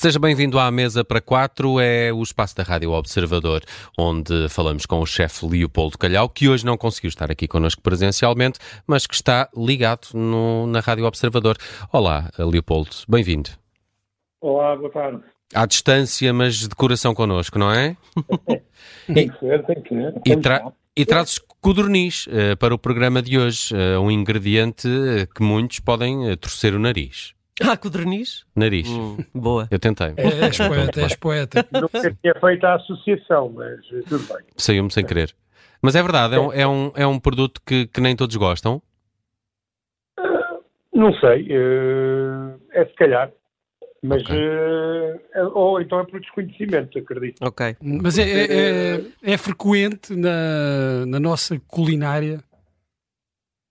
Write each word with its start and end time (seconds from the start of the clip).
Seja 0.00 0.20
bem-vindo 0.20 0.60
à 0.60 0.70
Mesa 0.70 1.04
para 1.04 1.20
Quatro, 1.20 1.80
é 1.80 2.12
o 2.12 2.22
espaço 2.22 2.54
da 2.54 2.62
Rádio 2.62 2.92
Observador, 2.92 3.64
onde 3.98 4.48
falamos 4.48 4.86
com 4.86 5.00
o 5.00 5.04
chefe 5.04 5.44
Leopoldo 5.44 5.98
Calhau, 5.98 6.28
que 6.28 6.48
hoje 6.48 6.64
não 6.64 6.76
conseguiu 6.76 7.08
estar 7.08 7.32
aqui 7.32 7.48
connosco 7.48 7.82
presencialmente, 7.82 8.60
mas 8.86 9.08
que 9.08 9.14
está 9.16 9.48
ligado 9.56 10.06
no, 10.14 10.68
na 10.68 10.78
Rádio 10.78 11.04
Observador. 11.04 11.56
Olá, 11.92 12.30
Leopoldo, 12.38 12.90
bem-vindo. 13.08 13.50
Olá, 14.40 14.76
boa 14.76 14.88
tarde. 14.88 15.20
À 15.52 15.66
distância, 15.66 16.32
mas 16.32 16.68
de 16.68 16.76
coração 16.76 17.12
connosco, 17.12 17.58
não 17.58 17.72
é? 17.72 17.96
tem 19.12 19.28
que 19.28 19.38
ser, 19.40 19.66
tem 19.66 19.82
que 19.82 19.88
ser. 19.88 20.14
E, 20.24 20.36
tra 20.36 20.72
e 20.96 21.04
trazes 21.04 21.40
codorniz 21.60 22.28
uh, 22.28 22.56
para 22.56 22.72
o 22.72 22.78
programa 22.78 23.20
de 23.20 23.36
hoje, 23.36 23.74
uh, 23.74 24.00
um 24.00 24.12
ingrediente 24.12 24.88
que 25.34 25.42
muitos 25.42 25.80
podem 25.80 26.30
uh, 26.30 26.36
torcer 26.36 26.72
o 26.72 26.78
nariz. 26.78 27.36
Ah, 27.62 27.76
codorniz? 27.76 28.44
Nariz. 28.54 28.88
Hum, 28.88 29.16
boa. 29.34 29.68
Eu 29.70 29.78
tentei. 29.78 30.14
É, 30.16 30.46
és 30.46 30.58
poeta, 30.58 31.00
és 31.00 31.16
poeta. 31.16 31.66
Nunca 31.72 32.00
tinha 32.00 32.34
feito 32.40 32.64
a 32.64 32.74
associação, 32.74 33.52
mas 33.54 33.84
tudo 34.08 34.32
bem. 34.32 34.46
Saiu-me 34.56 34.90
sem 34.90 35.04
querer. 35.04 35.34
Mas 35.82 35.94
é 35.94 36.02
verdade, 36.02 36.34
é 36.34 36.40
um, 36.40 36.52
é 36.52 36.66
um, 36.66 36.92
é 36.96 37.06
um 37.06 37.20
produto 37.20 37.60
que, 37.64 37.86
que 37.86 38.00
nem 38.00 38.16
todos 38.16 38.34
gostam? 38.36 38.82
Uh, 40.18 40.62
não 40.92 41.12
sei. 41.14 41.48
Uh, 41.50 42.60
é 42.72 42.84
se 42.84 42.94
calhar. 42.94 43.30
Mas, 44.02 44.22
okay. 44.22 44.36
uh, 44.36 45.50
ou 45.54 45.80
então 45.80 45.98
é 46.00 46.04
por 46.04 46.20
desconhecimento, 46.20 46.98
acredito. 46.98 47.42
Ok. 47.42 47.76
Mas 47.82 48.18
é, 48.18 48.22
é, 48.22 48.96
é, 49.24 49.32
é 49.32 49.36
frequente 49.36 50.14
na, 50.14 51.04
na 51.06 51.18
nossa 51.18 51.60
culinária 51.66 52.40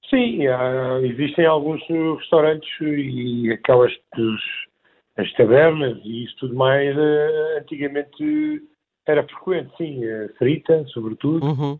Sim, 0.09 0.47
há, 0.47 0.99
existem 1.03 1.45
alguns 1.45 1.81
restaurantes 2.17 2.69
e 2.81 3.51
aquelas 3.51 3.91
as 5.17 5.33
tabernas 5.33 5.99
e 6.03 6.25
isso 6.25 6.35
tudo 6.37 6.55
mais 6.55 6.95
uh, 6.95 7.57
antigamente 7.59 8.61
era 9.05 9.23
frequente, 9.23 9.75
sim, 9.77 10.05
uh, 10.05 10.33
frita, 10.37 10.85
sobretudo. 10.89 11.45
Uhum. 11.45 11.73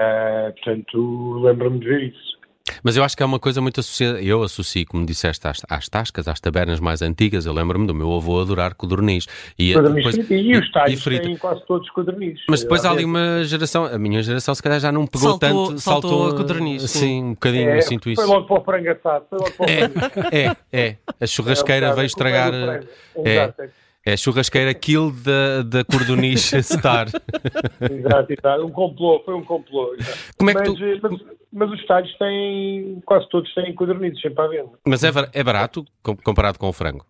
Uh, 0.00 0.52
portanto, 0.54 1.38
lembro-me 1.40 1.78
de 1.78 1.86
ver 1.86 2.02
isso. 2.04 2.39
Mas 2.82 2.96
eu 2.96 3.04
acho 3.04 3.16
que 3.16 3.22
é 3.22 3.26
uma 3.26 3.38
coisa 3.38 3.60
muito 3.60 3.80
associada. 3.80 4.20
Eu 4.20 4.42
associo, 4.42 4.86
como 4.86 5.04
disseste, 5.04 5.46
às, 5.46 5.62
às 5.68 5.88
tascas, 5.88 6.28
às 6.28 6.40
tabernas 6.40 6.80
mais 6.80 7.02
antigas. 7.02 7.46
Eu 7.46 7.52
lembro-me 7.52 7.86
do 7.86 7.94
meu 7.94 8.12
avô 8.14 8.40
adorar 8.40 8.74
codorniz. 8.74 9.26
E, 9.58 9.74
depois, 9.74 10.16
e, 10.30 10.56
os 10.56 10.70
talhos 10.72 11.02
têm 11.02 11.36
quase 11.36 11.64
todos 11.66 11.88
codorniz. 11.90 12.40
Mas 12.48 12.62
depois 12.62 12.84
há 12.84 12.90
ali 12.90 13.04
uma 13.04 13.42
geração, 13.44 13.84
a 13.84 13.98
minha 13.98 14.22
geração 14.22 14.54
se 14.54 14.62
calhar 14.62 14.80
já 14.80 14.92
não 14.92 15.06
pegou 15.06 15.30
saltou, 15.30 15.66
tanto. 15.66 15.80
Saltou, 15.80 16.10
saltou 16.10 16.28
a 16.28 16.36
codorniz. 16.36 16.90
Sim, 16.90 17.24
um 17.24 17.30
bocadinho, 17.30 17.70
é, 17.70 17.78
eu 17.78 17.82
sinto 17.82 18.10
isso. 18.10 18.22
Foi 18.22 18.30
logo 18.30 18.46
para 18.46 18.60
o 18.60 18.64
frango 18.64 18.90
assado. 18.90 19.24
Foi 19.28 19.38
logo 19.38 19.50
para 19.52 19.64
o 19.64 19.68
frango. 19.68 20.28
É, 20.32 20.56
é, 20.72 20.86
é. 20.86 20.96
A 21.20 21.26
churrasqueira 21.26 21.86
é, 21.88 21.92
veio 21.92 22.06
estragar. 22.06 22.52
É, 23.24 23.52
é 24.04 24.16
churrasqueira 24.16 24.72
kill 24.72 25.12
da, 25.12 25.62
da 25.62 25.84
Cordoniche 25.84 26.60
Star. 26.64 27.08
exato, 27.90 28.32
exato. 28.32 28.66
Um 28.66 28.70
complô, 28.70 29.20
foi 29.24 29.34
um 29.34 29.44
complô. 29.44 29.94
Como 30.38 30.50
é 30.50 30.54
que 30.54 30.60
mas, 30.60 30.74
tu... 30.74 30.84
Eh, 30.84 30.98
mas, 31.02 31.20
mas, 31.52 31.70
os 31.70 31.80
estádios 31.80 32.16
têm, 32.18 33.00
quase 33.04 33.28
todos 33.28 33.52
têm 33.54 33.74
codornizes 33.74 34.20
sempre 34.20 34.42
à 34.42 34.48
venda. 34.48 34.72
Mas 34.86 35.04
é, 35.04 35.10
é 35.32 35.44
barato 35.44 35.84
comparado 36.24 36.58
com 36.58 36.68
o 36.68 36.72
frango? 36.72 37.04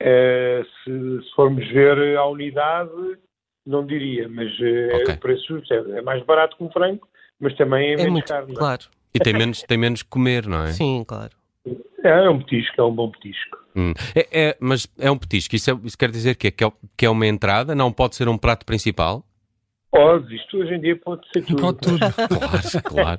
É, 0.00 0.64
se, 0.84 1.22
se, 1.22 1.34
formos 1.34 1.66
ver 1.68 2.16
a 2.16 2.24
unidade, 2.26 2.90
não 3.66 3.84
diria, 3.84 4.28
mas 4.28 4.48
eh, 4.60 4.96
okay. 5.02 5.14
o 5.14 5.18
preço 5.18 5.62
é, 5.70 5.98
é 5.98 6.02
mais 6.02 6.24
barato 6.24 6.56
que 6.56 6.62
um 6.62 6.70
frango, 6.70 7.06
mas 7.40 7.54
também 7.56 7.90
é, 7.90 7.92
é 7.94 7.96
menos 7.96 8.12
muito, 8.12 8.28
caro. 8.28 8.46
Claro. 8.54 8.84
E 9.12 9.18
tem 9.18 9.32
menos, 9.32 9.62
tem 9.62 9.76
menos 9.76 10.02
comer, 10.02 10.46
não 10.46 10.62
é? 10.62 10.72
Sim, 10.72 11.04
claro. 11.06 11.32
É, 12.04 12.08
é 12.26 12.30
um 12.30 12.38
petisco, 12.38 12.80
é 12.80 12.84
um 12.84 12.94
bom 12.94 13.10
petisco. 13.10 13.58
Hum. 13.78 13.92
É, 14.14 14.48
é, 14.48 14.56
mas 14.58 14.88
é 14.98 15.08
um 15.08 15.16
petisco, 15.16 15.54
isso, 15.54 15.70
é, 15.70 15.78
isso 15.84 15.96
quer 15.96 16.10
dizer 16.10 16.34
que 16.34 16.48
é, 16.48 16.50
que 16.50 17.06
é 17.06 17.10
uma 17.10 17.26
entrada, 17.26 17.74
não 17.74 17.92
pode 17.92 18.16
ser 18.16 18.28
um 18.28 18.36
prato 18.36 18.66
principal? 18.66 19.24
Pode, 19.90 20.34
isto 20.34 20.58
hoje 20.58 20.74
em 20.74 20.80
dia 20.80 20.96
pode 20.96 21.26
ser 21.32 21.44
tudo. 21.44 21.62
Pode 21.62 21.78
tudo. 21.78 21.98
claro, 22.84 23.18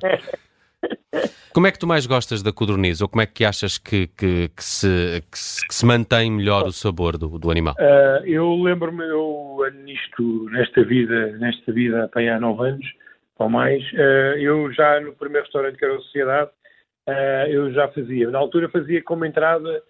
Como 1.52 1.66
é 1.66 1.72
que 1.72 1.78
tu 1.78 1.86
mais 1.86 2.06
gostas 2.06 2.42
da 2.42 2.52
codorniz? 2.52 3.00
Ou 3.00 3.08
como 3.08 3.22
é 3.22 3.26
que 3.26 3.44
achas 3.44 3.76
que, 3.76 4.06
que, 4.08 4.48
que, 4.48 4.64
se, 4.64 5.22
que, 5.30 5.38
se, 5.38 5.66
que 5.66 5.74
se, 5.74 5.84
mantém 5.84 6.30
melhor 6.30 6.66
o 6.66 6.72
sabor 6.72 7.18
do, 7.18 7.38
do 7.38 7.50
animal? 7.50 7.74
Uh, 7.78 8.24
eu 8.24 8.54
lembro-me, 8.62 9.02
eu 9.04 9.58
nisto, 9.84 10.48
nesta 10.50 10.84
vida, 10.84 11.32
nesta 11.38 11.72
vida 11.72 12.08
há 12.14 12.40
nove 12.40 12.68
anos 12.68 12.86
ou 13.38 13.48
mais, 13.48 13.82
uh, 13.92 14.36
eu 14.38 14.70
já 14.72 15.00
no 15.00 15.14
primeiro 15.14 15.44
restaurante 15.44 15.76
que 15.76 15.84
era 15.84 15.96
a 15.96 16.00
Sociedade, 16.00 16.50
uh, 17.08 17.46
eu 17.48 17.72
já 17.72 17.88
fazia. 17.88 18.30
Na 18.30 18.38
altura 18.38 18.68
fazia 18.68 19.02
como 19.02 19.24
entrada 19.24 19.68
uh, 19.68 19.82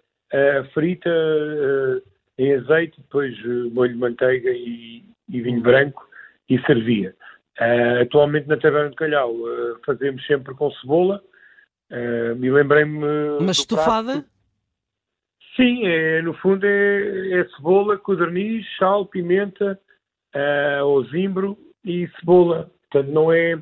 frita 0.73 1.09
uh, 1.09 2.01
em 2.37 2.55
azeite, 2.55 2.99
depois 3.01 3.35
molho 3.73 3.93
de 3.93 3.99
manteiga 3.99 4.49
e, 4.49 5.03
e, 5.29 5.41
vinho 5.41 5.61
branco 5.61 6.07
e 6.49 6.59
servia. 6.61 7.13
atualmente 8.01 8.47
na 8.47 8.57
Taberna 8.57 8.89
de 8.89 8.95
Calhau 8.95 9.35
fazemos 9.85 10.25
sempre 10.25 10.53
com 10.55 10.71
cebola. 10.71 11.21
me 12.37 12.49
lembrei-me. 12.49 13.05
Mas 13.41 13.57
estufada? 13.57 14.25
Sim, 15.55 15.85
é, 15.85 16.21
no 16.21 16.33
fundo 16.35 16.65
é, 16.65 17.39
é 17.39 17.45
cebola, 17.55 17.97
codorniz, 17.97 18.65
sal, 18.77 19.05
pimenta, 19.05 19.77
uh, 20.33 20.85
ou 20.85 21.03
zimbro 21.05 21.57
e 21.83 22.07
cebola. 22.19 22.71
Portanto, 22.89 23.13
não 23.13 23.31
é 23.31 23.61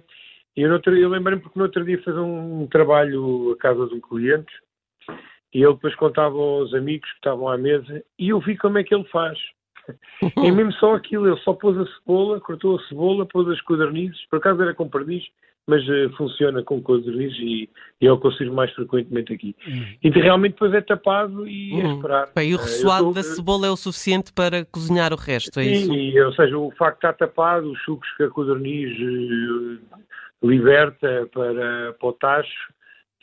eu, 0.55 0.69
eu 0.69 1.09
lembrei-me 1.09 1.41
porque 1.41 1.57
no 1.57 1.65
outro 1.65 1.85
dia 1.85 1.97
fiz 1.99 2.15
um, 2.15 2.63
um 2.63 2.67
trabalho 2.67 3.53
à 3.53 3.57
casa 3.57 3.87
de 3.87 3.95
um 3.95 4.01
cliente 4.01 4.51
e 5.53 5.63
ele 5.63 5.73
depois 5.73 5.95
contava 5.95 6.35
aos 6.37 6.73
amigos 6.73 7.09
que 7.09 7.17
estavam 7.17 7.49
à 7.49 7.57
mesa 7.57 8.03
e 8.17 8.29
eu 8.29 8.39
vi 8.39 8.57
como 8.57 8.77
é 8.77 8.83
que 8.83 8.93
ele 8.93 9.05
faz. 9.05 9.37
É 10.37 10.51
mesmo 10.51 10.71
só 10.73 10.95
aquilo, 10.95 11.27
ele 11.27 11.39
só 11.41 11.53
pôs 11.53 11.77
a 11.77 11.85
cebola, 11.97 12.39
cortou 12.39 12.77
a 12.77 12.83
cebola, 12.87 13.25
pôs 13.25 13.47
as 13.49 13.61
codornizes, 13.61 14.23
por 14.29 14.37
acaso 14.37 14.61
era 14.61 14.73
com 14.73 14.87
perdiz, 14.87 15.23
mas 15.69 15.87
uh, 15.87 16.09
funciona 16.17 16.63
com 16.63 16.81
codornizes 16.81 17.37
e, 17.39 17.69
e 18.01 18.07
é 18.07 18.11
o 18.11 18.19
que 18.19 18.27
eu 18.27 18.31
sirvo 18.33 18.55
mais 18.55 18.71
frequentemente 18.73 19.33
aqui. 19.33 19.55
Uhum. 19.67 19.85
E 20.03 20.09
realmente 20.09 20.53
depois 20.53 20.73
é 20.73 20.81
tapado 20.81 21.47
e 21.47 21.73
uhum. 21.73 21.79
é 21.79 21.95
esperar. 21.95 22.29
Bem, 22.35 22.49
e 22.49 22.55
o 22.55 22.59
eh, 22.59 22.61
ressoado 22.61 23.09
uh, 23.09 23.13
da 23.13 23.23
cebola 23.23 23.67
é 23.67 23.69
o 23.69 23.77
suficiente 23.77 24.33
para 24.33 24.65
cozinhar 24.65 25.13
o 25.13 25.15
resto, 25.15 25.59
é 25.59 25.63
sim, 25.63 25.71
isso? 25.71 25.93
Sim, 25.93 26.19
ou 26.19 26.33
seja, 26.33 26.57
o 26.57 26.71
facto 26.71 27.01
de 27.01 27.07
estar 27.07 27.13
tapado, 27.13 27.71
os 27.71 27.81
sucos 27.83 28.09
que 28.17 28.23
a 28.23 28.29
codorniz 28.29 28.91
uh, 28.99 29.79
liberta 30.43 31.29
para, 31.31 31.93
para 31.93 32.09
o 32.09 32.13
tacho, 32.13 32.73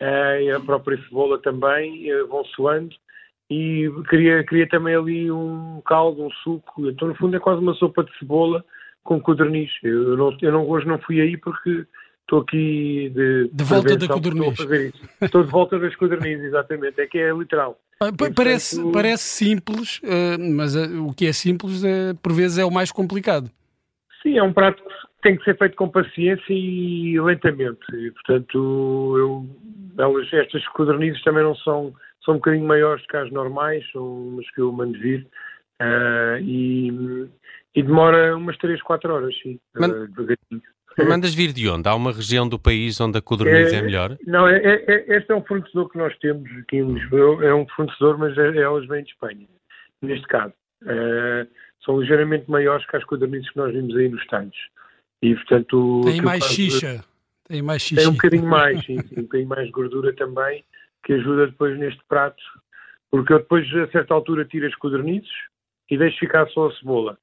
a 0.01 0.61
própria 0.61 1.03
cebola 1.05 1.39
também 1.41 2.07
vão 2.29 2.45
suando 2.45 2.95
e 3.51 3.89
queria, 4.09 4.45
queria 4.45 4.69
também 4.69 4.95
ali 4.95 5.31
um 5.31 5.81
caldo, 5.85 6.25
um 6.25 6.31
suco. 6.43 6.89
Então, 6.89 7.09
no 7.09 7.15
fundo, 7.15 7.37
é 7.37 7.41
quase 7.41 7.61
uma 7.61 7.75
sopa 7.75 8.03
de 8.03 8.17
cebola 8.19 8.65
com 9.05 9.21
codorniz. 9.21 9.71
Eu, 9.83 10.17
não, 10.17 10.37
eu 10.43 10.53
não, 10.53 10.69
hoje 10.69 10.87
não 10.87 10.99
fui 10.99 11.21
aí 11.21 11.37
porque 11.37 11.87
estou 12.23 12.41
aqui 12.41 13.13
de, 13.15 13.49
de 13.53 13.65
volta 13.65 13.97
da 13.97 14.09
codorniz. 14.09 14.59
Estou 15.23 15.45
de 15.45 15.51
volta 15.51 15.79
das 15.79 15.95
codorniz, 15.95 16.41
exatamente. 16.41 17.01
É 17.01 17.07
que 17.07 17.19
é 17.19 17.33
literal. 17.33 17.79
Ah, 18.01 18.11
parece, 18.35 18.77
portanto... 18.77 18.93
parece 18.93 19.23
simples, 19.23 20.01
uh, 20.01 20.53
mas 20.55 20.75
uh, 20.75 21.07
o 21.07 21.15
que 21.15 21.27
é 21.27 21.33
simples, 21.33 21.83
por 22.21 22.33
vezes, 22.33 22.59
é 22.59 22.65
o 22.65 22.71
mais 22.71 22.91
complicado. 22.91 23.49
Sim, 24.27 24.39
é 24.39 24.43
um 24.43 24.53
prato 24.53 24.83
que 24.83 25.23
tem 25.23 25.37
que 25.37 25.45
ser 25.45 25.57
feito 25.57 25.77
com 25.77 25.89
paciência 25.89 26.53
e 26.53 27.21
lentamente. 27.21 27.79
E, 27.95 28.11
portanto, 28.11 29.15
eu, 29.17 29.47
elas, 29.97 30.33
estas 30.33 30.67
codornizes 30.69 31.23
também 31.23 31.45
não 31.45 31.55
são 31.55 31.95
são 32.25 32.35
um 32.35 32.39
bocadinho 32.39 32.67
maiores 32.67 33.07
que 33.07 33.17
as 33.17 33.31
normais, 33.31 33.89
são 33.93 34.03
umas 34.03 34.51
que 34.51 34.61
eu 34.61 34.73
mando 34.73 34.99
vir, 34.99 35.25
uh, 35.81 36.43
e, 36.43 37.29
e, 37.73 37.83
demora 37.85 38.37
umas 38.37 38.59
3, 38.59 38.83
4 38.83 39.15
horas, 39.15 39.33
sim, 39.41 39.61
Man 39.77 40.09
uh, 40.09 41.09
Mandas 41.09 41.33
vir 41.33 41.53
de 41.53 41.69
onde? 41.69 41.89
Há 41.89 41.95
uma 41.95 42.11
região 42.11 42.49
do 42.49 42.59
país 42.59 43.01
onde 43.01 43.19
a 43.19 43.23
codorniz 43.23 43.73
é, 43.73 43.77
é 43.77 43.83
melhor? 43.83 44.17
Não, 44.27 44.49
é, 44.49 44.57
é, 44.57 44.85
é, 44.89 45.17
este 45.19 45.31
é 45.31 45.37
um 45.37 45.45
fornecedor 45.45 45.89
que 45.89 45.99
nós 45.99 46.17
temos 46.19 46.51
aqui 46.59 46.79
em 46.79 46.95
Lisboa, 46.95 47.45
é 47.45 47.55
um 47.55 47.67
fornecedor, 47.69 48.19
mas 48.19 48.37
é, 48.37 48.57
elas 48.57 48.89
vêm 48.89 49.05
de 49.05 49.11
Espanha, 49.11 49.47
neste 50.03 50.27
caso. 50.27 50.55
Uh, 50.83 51.47
são 51.87 52.01
ligeiramente 52.01 52.51
maiores 52.51 52.85
que 52.87 52.97
as 52.97 53.05
codornizes 53.05 53.49
que 53.49 53.57
nós 53.57 53.73
vimos 53.73 53.97
aí 53.97 54.09
nos 54.09 54.27
talhos. 54.27 54.57
E, 55.23 55.35
portanto... 55.37 56.01
Tem 56.05 56.21
mais 56.21 56.45
xixa. 56.45 57.05
Tem 57.49 57.63
mais 57.63 57.81
xixa. 57.81 58.03
Tem 58.03 58.11
um 58.11 58.15
bocadinho 58.15 58.47
mais, 58.47 58.79
sim, 58.85 58.99
sim, 58.99 59.21
um 59.21 59.23
bocadinho 59.23 59.49
mais 59.49 59.71
gordura 59.71 60.13
também 60.15 60.65
que 61.05 61.13
ajuda 61.13 61.47
depois 61.47 61.79
neste 61.79 62.03
prato, 62.09 62.43
porque 63.11 63.33
eu 63.33 63.39
depois 63.39 63.65
a 63.77 63.87
certa 63.93 64.13
altura 64.13 64.45
tiro 64.45 64.67
as 64.67 64.75
codornizes 64.75 65.31
e 65.89 65.97
deixo 65.97 66.19
ficar 66.19 66.49
só 66.49 66.67
a 66.67 66.73
cebola. 66.75 67.17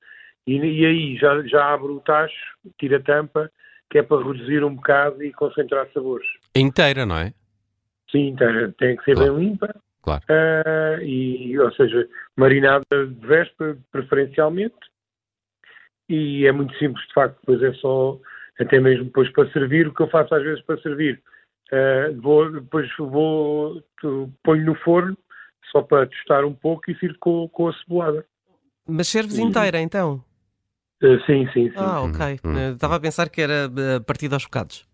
E, 0.47 0.55
e, 0.55 0.85
aí 0.85 1.17
já, 1.17 1.41
já 1.43 1.73
abro 1.73 1.97
o 1.97 1.99
tacho, 1.99 2.33
tiro 2.79 2.95
a 2.95 3.01
tampa, 3.01 3.51
que 3.89 3.97
é 3.97 4.03
para 4.03 4.25
reduzir 4.25 4.63
um 4.63 4.75
bocado 4.75 5.21
e 5.21 5.33
concentrar 5.33 5.87
sabores. 5.93 6.27
Inteira, 6.55 7.05
não 7.05 7.17
é? 7.17 7.33
Sim, 8.09 8.29
inteira. 8.29 8.73
Tem 8.77 8.95
que 8.95 9.03
ser 9.03 9.15
claro. 9.15 9.35
bem 9.35 9.49
limpa. 9.49 9.75
Claro. 10.03 10.23
Uh, 10.29 11.01
e, 11.01 11.57
ou 11.57 11.71
seja, 11.73 12.07
marinada 12.35 12.83
de 12.91 13.27
véspera, 13.27 13.77
preferencialmente. 13.91 14.75
E 16.07 16.45
é 16.45 16.51
muito 16.51 16.77
simples, 16.77 17.07
de 17.07 17.13
facto, 17.13 17.39
depois 17.39 17.63
é 17.63 17.73
só, 17.79 18.19
até 18.59 18.79
mesmo 18.79 19.05
depois 19.05 19.31
para 19.31 19.49
servir, 19.51 19.87
o 19.87 19.93
que 19.93 20.01
eu 20.03 20.09
faço 20.09 20.35
às 20.35 20.43
vezes 20.43 20.61
para 20.63 20.79
servir 20.81 21.19
Uh, 21.73 22.21
vou, 22.21 22.51
depois 22.51 22.87
vou, 22.99 23.81
ponho 24.43 24.65
no 24.65 24.75
forno 24.75 25.17
só 25.71 25.81
para 25.81 26.05
testar 26.05 26.45
um 26.45 26.53
pouco 26.53 26.91
e 26.91 26.95
sirvo 26.99 27.17
com, 27.19 27.49
com 27.49 27.67
a 27.67 27.73
cebolada. 27.73 28.23
Mas 28.87 29.07
serves 29.07 29.39
inteira, 29.39 29.79
então? 29.79 30.23
Uh, 31.01 31.19
sim, 31.25 31.47
sim, 31.51 31.69
sim. 31.69 31.73
Ah, 31.75 32.01
ok. 32.01 32.39
Hum, 32.43 32.51
hum. 32.51 32.73
Estava 32.73 32.97
a 32.97 32.99
pensar 32.99 33.27
que 33.29 33.41
era 33.41 33.67
partida 34.05 34.35
aos 34.35 34.43
bocados. 34.43 34.87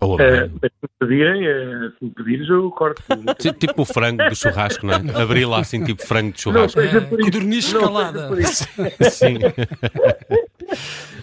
Ou 0.00 0.16
Uh, 0.16 0.50
mas 0.60 0.70
se 0.72 0.78
me 0.82 0.88
pedirem, 1.00 1.42
uh, 1.48 1.90
se 1.98 2.04
me 2.04 2.10
pedires, 2.10 2.48
eu 2.50 2.70
corto. 2.70 3.02
Ti- 3.40 3.52
Tipo 3.54 3.82
o 3.82 3.84
frango 3.86 4.28
do 4.28 4.34
churrasco, 4.36 4.84
não 4.86 4.94
é? 4.94 5.22
Abrir 5.22 5.46
lá 5.46 5.60
assim, 5.60 5.82
tipo 5.84 6.06
frango 6.06 6.32
de 6.32 6.40
churrasco. 6.42 6.78
por 7.08 7.18
isso. 7.20 7.24
Codorniz 7.30 7.72
Não, 7.72 7.80
escalada. 7.80 8.30
Sim. 9.10 9.38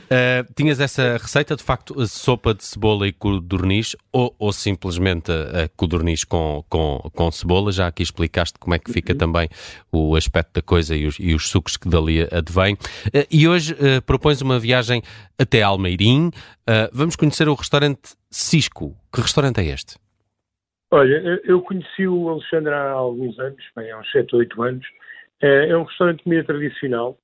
Eh, 0.09 0.45
tinhas 0.55 0.79
essa 0.79 1.17
receita, 1.17 1.55
de 1.55 1.63
facto, 1.63 1.99
a 1.99 2.05
sopa 2.07 2.53
de 2.53 2.63
cebola 2.63 3.07
e 3.07 3.11
codorniz 3.11 3.95
ou, 4.11 4.35
ou 4.37 4.53
simplesmente 4.53 5.31
a, 5.31 5.63
a 5.63 5.69
codorniz 5.75 6.23
com, 6.23 6.63
com, 6.69 6.99
com 7.15 7.31
cebola? 7.31 7.71
Já 7.71 7.87
aqui 7.87 8.03
explicaste 8.03 8.59
como 8.59 8.75
é 8.75 8.79
que 8.79 8.91
fica 8.91 9.15
também 9.15 9.49
o 9.91 10.15
aspecto 10.15 10.53
da 10.53 10.61
coisa 10.61 10.95
e 10.95 11.07
os, 11.07 11.17
e 11.19 11.33
os 11.33 11.49
sucos 11.49 11.77
que 11.77 11.87
dali 11.89 12.21
advêm. 12.31 12.77
Eh, 13.13 13.27
e 13.31 13.47
hoje 13.47 13.75
eh, 13.79 14.01
propões 14.01 14.41
uma 14.41 14.59
viagem 14.59 15.01
até 15.37 15.61
Almeirim. 15.63 16.31
Eh, 16.67 16.89
vamos 16.93 17.15
conhecer 17.15 17.47
o 17.49 17.53
restaurante 17.55 18.11
Cisco. 18.35 18.95
Que 19.13 19.21
restaurante 19.21 19.59
é 19.61 19.65
este? 19.65 19.97
Olha, 20.91 21.39
eu- 21.43 21.61
conheci 21.61 22.07
o 22.07 22.29
Alexandre 22.29 22.73
há 22.73 22.89
alguns 22.91 23.37
anos, 23.39 23.63
bem, 23.75 23.89
há 23.91 23.99
uns 23.99 24.11
7 24.11 24.33
ou 24.35 24.39
8 24.39 24.61
anos. 24.61 24.85
Eh, 25.41 25.69
É 25.69 25.77
um 25.77 25.83
restaurante 25.83 26.17
de 26.19 26.23
comida 26.23 26.43
tradicional. 26.43 27.17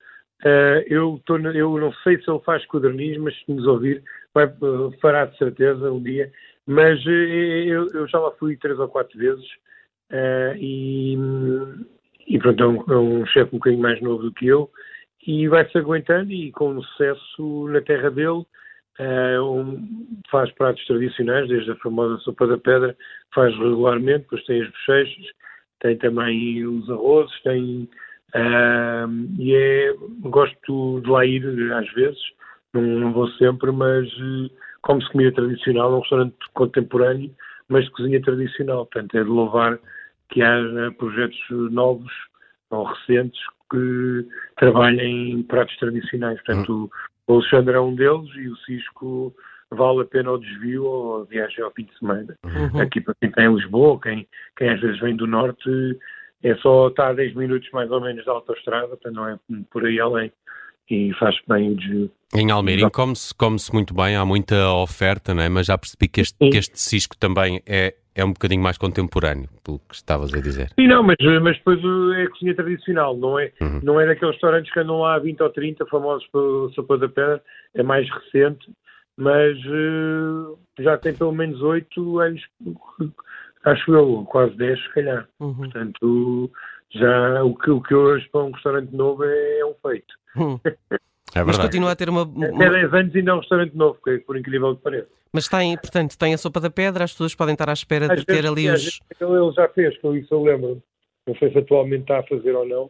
Eh, 0.44 0.86
Eu, 0.88 1.22
tô 1.26 1.38
eu 1.38 1.78
não 1.78 1.94
sei 2.04 2.22
se 2.22 2.30
ele 2.30 2.40
faz 2.46 2.66
codorniz, 2.68 3.18
mas 3.18 3.36
se 3.38 3.52
nos 3.52 3.66
ouvir, 3.68 4.04
vai, 4.34 4.46
eh, 4.46 4.98
fará 5.02 5.26
de 5.26 5.38
certeza 5.38 5.92
um 5.92 6.02
dia. 6.02 6.32
Mas 6.66 7.04
eu, 7.06 7.88
eu 7.94 8.08
já 8.08 8.20
lá 8.20 8.32
fui 8.40 8.56
três 8.58 8.78
ou 8.80 8.88
quatro 8.88 9.18
vezes 9.18 9.46
e, 10.58 11.18
e 12.28 12.38
pronto, 12.40 12.64
é 12.64 12.68
um, 12.68 12.84
é 12.94 12.98
um 12.98 13.26
chefe 13.26 13.56
um 13.56 13.58
bocadinho 13.60 13.82
mais 13.82 14.00
novo 14.02 14.24
do 14.24 14.32
que 14.34 14.46
eu 14.48 14.70
e 15.26 15.48
vai-se 15.48 15.76
aguentando 15.78 16.32
e 16.32 16.52
com 16.52 16.80
sucesso 16.82 17.68
na 17.70 17.82
terra 17.82 18.10
dele. 18.12 18.46
Eh, 19.00 19.40
um- 19.40 20.20
faz 20.30 20.52
pratos 20.52 20.86
tradicionais, 20.86 21.48
desde 21.48 21.72
a 21.72 21.76
famosa 21.78 22.18
sopa 22.20 22.46
da 22.46 22.58
pedra, 22.58 22.96
faz 23.34 23.56
regularmente, 23.58 24.24
depois 24.24 24.44
tem 24.46 24.62
as 24.62 24.70
bochechas, 24.70 25.26
tem 25.80 25.98
também 25.98 26.66
os 26.66 26.90
arrozes, 26.90 27.42
tem 27.42 27.90
e 29.40 29.56
é 29.56 29.94
gosto 30.22 31.02
de 31.02 31.10
lá 31.10 31.26
ir 31.26 31.44
às 31.74 31.92
vezes, 31.94 32.20
não, 32.74 32.82
não 32.82 33.14
vou 33.14 33.28
sempre, 33.32 33.72
mas 33.72 34.08
eh, 34.08 34.50
como-se 34.82 35.10
comida 35.12 35.32
tradicional, 35.32 35.94
é 35.94 35.96
um 35.96 36.00
restaurante 36.02 36.36
contemporâneo, 36.54 37.32
mas 37.68 37.86
de 37.86 37.92
cozinha 37.92 38.22
tradicional, 38.22 38.86
portanto 38.86 39.16
é 39.18 39.24
de 39.24 39.30
louvar 39.30 39.80
que 40.30 40.42
haja 40.42 40.92
projetos 40.98 41.40
novos 41.50 42.12
ou 42.70 42.84
recentes 42.84 43.42
que 43.72 44.28
trabalhem 44.58 45.32
em 45.32 45.44
pratos 45.44 45.76
tradicionais, 45.78 46.40
portanto 46.44 46.92
o 47.30 47.36
Alexandre 47.36 47.76
é 47.76 47.80
um 47.80 47.96
deles 47.96 48.28
e 48.36 48.48
o 48.50 48.58
Cisco 48.58 49.34
vale 49.72 50.02
a 50.02 50.06
pena 50.06 50.32
o 50.32 50.38
desvio 50.40 50.84
ou 50.84 51.22
a 51.22 51.26
viagem 51.26 51.64
ao 51.64 51.72
fim 51.72 51.84
de 51.84 51.98
semana 52.00 52.36
Uhum. 52.44 52.82
aqui 52.82 53.00
para 53.00 53.14
quem 53.22 53.30
está 53.30 53.44
em 53.44 53.54
Lisboa, 53.54 54.00
quem, 54.02 54.28
quem 54.58 54.70
às 54.70 54.82
vezes 54.82 55.00
vem 55.00 55.16
do 55.16 55.28
norte, 55.28 55.70
é 56.44 56.56
só 56.56 56.88
estar 56.88 57.10
a 57.10 57.14
10 57.14 57.36
minutos 57.36 57.70
mais 57.72 57.92
ou 57.92 58.02
menos 58.02 58.26
da 58.26 58.32
autoestrada, 58.32 58.88
portanto 58.88 59.14
não 59.14 59.28
é 59.28 59.38
por 59.72 59.86
aí 59.86 60.00
além. 60.00 60.32
E 60.90 61.14
faz 61.20 61.36
bem 61.48 61.72
o 61.72 61.76
desvio. 61.76 62.12
Em 62.36 62.50
Almeirim 62.50 62.90
come-se 62.90 63.32
come 63.36 63.58
muito 63.72 63.94
bem, 63.94 64.16
há 64.16 64.26
muita 64.26 64.74
oferta, 64.74 65.36
não 65.36 65.44
é? 65.44 65.48
mas 65.48 65.68
já 65.68 65.78
percebi 65.78 66.08
que 66.08 66.22
este, 66.22 66.36
que 66.50 66.58
este 66.58 66.80
Cisco 66.80 67.16
também 67.16 67.62
é, 67.68 67.94
é 68.16 68.24
um 68.26 68.34
bocadinho 68.34 68.62
mais 68.62 68.78
contemporâneo, 68.78 69.48
pelo 69.64 69.80
que 69.80 69.96
estavas 69.96 70.34
a 70.34 70.42
dizer. 70.42 70.70
Sim, 70.80 70.88
não, 70.88 71.04
mas, 71.04 71.18
mas 71.42 71.58
depois 71.58 71.80
é 72.18 72.24
a 72.24 72.30
cozinha 72.30 72.56
tradicional, 72.56 73.16
não 73.16 73.40
é, 73.40 73.52
Uhum. 73.62 73.80
não 73.84 74.00
é 74.00 74.06
daqueles 74.06 74.34
restaurantes 74.36 74.72
que 74.74 74.80
andam 74.80 75.00
lá 75.00 75.16
há 75.16 75.20
20 75.20 75.42
ou 75.42 75.50
30, 75.50 75.86
famosos 75.86 76.28
pela 76.28 76.70
sopa 76.74 76.98
da 76.98 77.08
pedra, 77.08 77.42
é 77.74 77.84
mais 77.84 78.10
recente, 78.10 78.70
mas 79.18 79.58
uh, 79.66 80.58
já 80.80 80.98
tem 80.98 81.14
pelo 81.14 81.32
menos 81.34 81.62
8 81.62 82.20
anos, 82.20 82.42
acho 83.66 83.94
eu, 83.94 84.26
quase 84.30 84.56
10 84.56 84.80
se 84.82 84.90
calhar. 84.94 85.28
Uhum. 85.40 85.54
Portanto, 85.56 86.52
já 86.92 87.44
o 87.44 87.56
que, 87.56 87.70
o 87.70 87.82
que 87.82 87.94
hoje 87.96 88.28
para 88.32 88.42
um 88.44 88.52
restaurante 88.52 88.96
novo 88.96 89.24
é, 89.24 89.60
é 89.60 89.66
um 89.66 89.76
feito. 89.82 90.14
Uhum. 90.36 90.60
É 91.36 91.44
Mas 91.44 91.46
verdade. 91.46 91.62
continua 91.68 91.92
a 91.92 91.96
ter 91.96 92.10
uma. 92.10 92.24
Até 92.24 92.50
uma- 92.52 92.70
10 92.70 92.94
anos 92.94 93.16
ainda 93.16 93.32
é 93.32 93.34
um 93.36 93.40
restaurante 93.40 93.76
novo, 93.78 94.00
que 94.04 94.10
é 94.10 94.18
por 94.20 94.36
incrível 94.38 94.76
que 94.76 94.82
pareça. 94.82 95.19
Mas 95.34 95.48
tem, 95.48 95.78
portanto, 95.78 96.18
tem 96.18 96.34
a 96.34 96.38
sopa 96.38 96.60
da 96.60 96.70
pedra, 96.70 97.04
as 97.04 97.12
pessoas 97.12 97.36
podem 97.36 97.54
estar 97.54 97.70
à 97.70 97.74
espera 97.74 98.08
de 98.08 98.14
Às 98.20 98.26
ter 98.26 98.34
vezes, 98.42 98.50
ali 98.50 98.70
os. 98.70 99.00
ele 99.22 99.52
já 99.54 99.70
fez, 99.70 99.96
eu- 100.04 100.16
isso 100.18 100.34
eu 100.34 100.44
lembro. 100.44 100.82
Não 101.28 101.36
sei 101.36 101.52
se 101.52 101.60
atualmente 101.60 102.02
está 102.02 102.20
a 102.20 102.24
fazer 102.24 102.56
ou 102.56 102.68
não, 102.68 102.90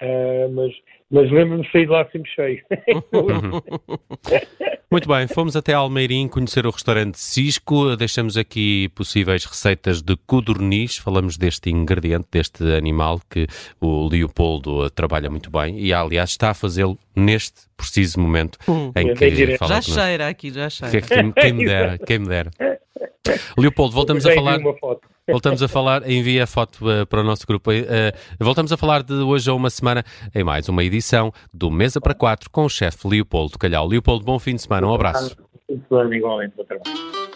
ah, 0.00 0.48
mas, 0.52 0.72
mas 1.10 1.30
lembro-me 1.30 1.62
de 1.62 1.72
sair 1.72 1.86
de 1.86 1.92
lá 1.92 2.06
sempre 2.10 2.30
cheio. 2.30 2.62
Muito 4.90 5.08
bem, 5.08 5.26
fomos 5.26 5.56
até 5.56 5.72
Almeirim 5.72 6.28
conhecer 6.28 6.66
o 6.66 6.70
restaurante 6.70 7.18
Cisco, 7.18 7.96
deixamos 7.96 8.36
aqui 8.36 8.88
possíveis 8.90 9.44
receitas 9.44 10.00
de 10.00 10.16
codorniz, 10.24 10.98
falamos 10.98 11.36
deste 11.36 11.68
ingrediente, 11.68 12.28
deste 12.30 12.62
animal 12.76 13.20
que 13.28 13.48
o 13.80 14.08
Leopoldo 14.08 14.88
trabalha 14.90 15.28
muito 15.28 15.50
bem 15.50 15.80
e 15.80 15.92
aliás 15.92 16.30
está 16.30 16.50
a 16.50 16.54
fazê-lo 16.54 16.96
neste 17.16 17.62
preciso 17.76 18.20
momento 18.20 18.56
Hum. 18.68 18.92
em 18.94 19.14
que 19.14 19.58
fala 19.58 19.74
Já 19.74 19.82
cheira 19.82 20.28
aqui, 20.28 20.52
já 20.52 20.70
cheira. 20.70 21.00
Quem, 21.00 21.32
quem 21.32 21.52
me 21.52 21.64
dera, 21.64 21.98
quem 21.98 22.18
me 22.20 22.28
dera. 22.28 22.50
Leopoldo, 23.58 23.94
voltamos 23.94 24.24
a 24.24 24.32
falar... 24.32 24.60
uma 24.60 24.76
foto. 24.76 25.08
Voltamos 25.30 25.62
a 25.62 25.68
falar, 25.68 26.08
envia 26.08 26.44
a 26.44 26.46
foto 26.46 26.90
eh, 26.90 27.04
para 27.06 27.20
o 27.20 27.24
nosso 27.24 27.46
grupo. 27.46 27.72
Eh, 27.72 28.12
voltamos 28.38 28.72
a 28.72 28.76
falar 28.76 29.02
de 29.02 29.14
hoje 29.14 29.48
a 29.48 29.54
uma 29.54 29.70
semana 29.70 30.04
em 30.34 30.44
mais 30.44 30.68
uma 30.68 30.84
edição 30.84 31.32
do 31.52 31.70
Mesa 31.70 31.98
para 32.00 32.14
Quatro 32.14 32.50
com 32.50 32.64
o 32.64 32.68
chefe 32.68 33.08
Leopoldo 33.08 33.58
Calhau. 33.58 33.86
Leopoldo, 33.86 34.24
bom 34.24 34.38
fim 34.38 34.54
de 34.54 34.62
semana, 34.62 34.86
um 34.86 34.94
abraço. 34.94 35.34
Igualmente, 35.68 36.54
bom 36.56 36.64
trabalho. 36.64 37.33